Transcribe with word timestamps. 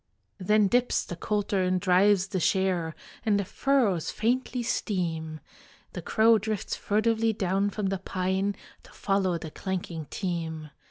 Then 0.39 0.67
dips 0.67 1.05
the 1.05 1.15
coulter 1.15 1.61
and 1.61 1.79
drives 1.79 2.29
the 2.29 2.39
share, 2.39 2.95
And 3.23 3.39
the 3.39 3.45
furrows 3.45 4.09
faintly 4.09 4.63
steam. 4.63 5.39
The 5.93 6.01
crow 6.01 6.39
drifts 6.39 6.75
furtively 6.75 7.33
down 7.33 7.69
from 7.69 7.89
the 7.89 7.99
pine 7.99 8.55
To 8.81 8.91
follow 8.93 9.37
the 9.37 9.51
clanking 9.51 10.05
team. 10.09 10.71